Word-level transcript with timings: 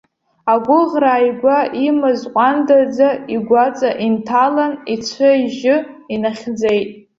Агәыӷра 0.53 1.09
ааигәа 1.15 1.57
имаз 1.87 2.19
ҟәандаӡа 2.33 3.09
игәаҵа 3.35 3.89
инҭалан, 4.05 4.73
ицәа-ижьы 4.93 5.75
инахьӡеит. 6.13 6.89